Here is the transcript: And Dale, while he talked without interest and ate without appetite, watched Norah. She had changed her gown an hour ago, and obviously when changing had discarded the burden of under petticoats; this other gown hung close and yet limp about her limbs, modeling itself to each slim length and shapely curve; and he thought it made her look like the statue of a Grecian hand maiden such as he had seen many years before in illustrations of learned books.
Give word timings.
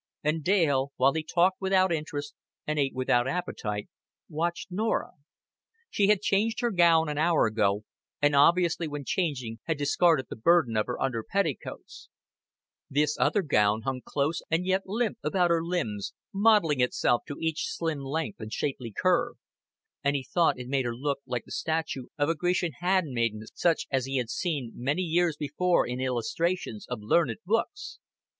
And 0.23 0.43
Dale, 0.43 0.91
while 0.95 1.13
he 1.13 1.21
talked 1.21 1.61
without 1.61 1.91
interest 1.91 2.33
and 2.65 2.79
ate 2.79 2.95
without 2.95 3.27
appetite, 3.27 3.87
watched 4.27 4.71
Norah. 4.71 5.11
She 5.91 6.07
had 6.07 6.23
changed 6.23 6.59
her 6.61 6.71
gown 6.71 7.07
an 7.07 7.19
hour 7.19 7.45
ago, 7.45 7.83
and 8.19 8.35
obviously 8.35 8.87
when 8.87 9.05
changing 9.05 9.59
had 9.65 9.77
discarded 9.77 10.25
the 10.27 10.35
burden 10.35 10.75
of 10.75 10.87
under 10.99 11.23
petticoats; 11.23 12.09
this 12.89 13.15
other 13.19 13.43
gown 13.43 13.81
hung 13.83 14.01
close 14.03 14.41
and 14.49 14.65
yet 14.65 14.87
limp 14.87 15.19
about 15.21 15.51
her 15.51 15.63
limbs, 15.63 16.15
modeling 16.33 16.81
itself 16.81 17.21
to 17.27 17.37
each 17.39 17.67
slim 17.69 17.99
length 17.99 18.39
and 18.39 18.51
shapely 18.51 18.91
curve; 18.91 19.35
and 20.03 20.15
he 20.15 20.23
thought 20.23 20.57
it 20.59 20.67
made 20.67 20.85
her 20.85 20.95
look 20.95 21.19
like 21.27 21.45
the 21.45 21.51
statue 21.51 22.07
of 22.17 22.27
a 22.27 22.33
Grecian 22.33 22.71
hand 22.79 23.11
maiden 23.11 23.43
such 23.53 23.85
as 23.91 24.07
he 24.07 24.17
had 24.17 24.31
seen 24.31 24.71
many 24.73 25.03
years 25.03 25.37
before 25.37 25.85
in 25.85 25.99
illustrations 26.01 26.87
of 26.89 27.03
learned 27.03 27.37
books. 27.45 27.99